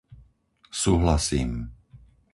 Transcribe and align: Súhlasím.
Súhlasím. 0.81 1.53